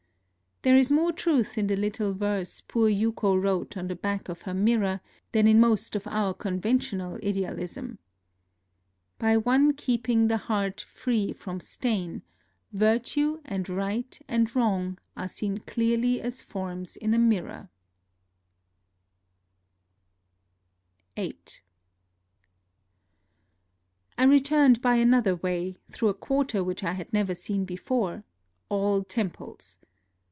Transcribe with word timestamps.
There 0.63 0.77
is 0.77 0.91
more 0.91 1.11
truth 1.11 1.57
in 1.57 1.65
the 1.65 1.75
little 1.75 2.13
verse 2.13 2.61
poor 2.61 2.87
Yuko 2.87 3.35
wrote 3.35 3.75
on 3.77 3.87
the 3.87 3.95
back 3.95 4.29
of 4.29 4.43
her 4.43 4.53
mirror 4.53 5.01
than 5.31 5.47
in 5.47 5.59
most 5.59 5.95
of 5.95 6.05
our 6.05 6.35
conventional 6.35 7.15
ideal 7.15 7.57
ism:—" 7.57 7.97
By 9.17 9.37
one 9.37 9.71
heeping 9.75 10.27
the 10.27 10.37
heart 10.37 10.81
free 10.81 11.33
from 11.33 11.59
stain, 11.61 12.21
virtue 12.71 13.41
and 13.43 13.67
right 13.69 14.19
and 14.27 14.55
wrong 14.55 14.99
are 15.17 15.27
seen 15.27 15.57
clearly 15.57 16.21
as 16.21 16.43
forms 16.43 16.95
in 16.95 17.15
a 17.15 17.17
mirror,''^ 17.17 17.69
VIII 21.15 21.39
I 24.19 24.23
returned 24.25 24.79
by 24.79 24.97
another 24.97 25.35
way, 25.35 25.77
through 25.89 26.09
a 26.09 26.13
quar 26.13 26.45
ter 26.45 26.61
which 26.61 26.83
I 26.83 26.93
had 26.93 27.11
never 27.11 27.33
seen 27.33 27.65
before,— 27.65 28.23
all 28.69 29.03
tem 29.03 29.31
ples. 29.31 29.79